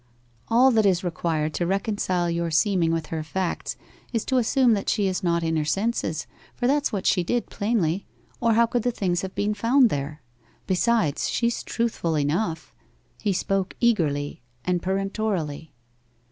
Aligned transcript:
'All 0.47 0.71
that 0.71 0.85
is 0.87 1.03
required 1.03 1.53
to 1.53 1.67
reconcile 1.67 2.27
your 2.27 2.49
seeming 2.49 2.91
with 2.91 3.05
her 3.13 3.21
facts 3.21 3.77
is 4.11 4.25
to 4.25 4.37
assume 4.39 4.73
that 4.73 4.89
she 4.89 5.05
was 5.05 5.21
not 5.21 5.43
in 5.43 5.57
her 5.57 5.63
senses, 5.63 6.25
for 6.55 6.65
that's 6.65 6.91
what 6.91 7.05
she 7.05 7.23
did 7.23 7.51
plainly, 7.51 8.07
or 8.39 8.53
how 8.55 8.65
could 8.65 8.81
the 8.81 8.89
things 8.89 9.21
have 9.21 9.35
been 9.35 9.53
found 9.53 9.91
there? 9.91 10.23
Besides, 10.65 11.29
she's 11.29 11.61
truthful 11.61 12.17
enough.' 12.17 12.73
He 13.21 13.31
spoke 13.31 13.75
eagerly 13.79 14.41
and 14.65 14.81
peremptorily. 14.81 15.71